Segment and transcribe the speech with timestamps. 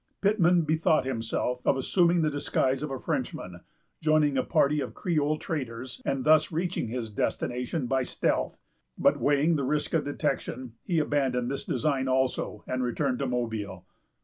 [0.19, 3.59] Pittman bethought himself of assuming the disguise of a Frenchman,
[4.01, 8.57] joining a party of Creole traders, and thus reaching his destination by stealth;
[8.97, 13.85] but, weighing the risk of detection, he abandoned this design also, and returned to Mobile.